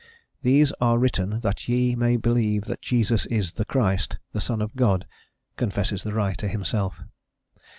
"These 0.41 0.71
are 0.81 0.97
written 0.97 1.41
that 1.41 1.67
ye 1.69 1.95
may 1.95 2.17
believe 2.17 2.63
that 2.63 2.81
Jesus 2.81 3.27
is 3.27 3.51
the 3.53 3.65
Christ, 3.65 4.17
the 4.31 4.41
Son 4.41 4.59
of 4.59 4.75
God," 4.75 5.05
confesses 5.57 6.01
the 6.01 6.13
writer 6.15 6.47
himself. 6.47 7.03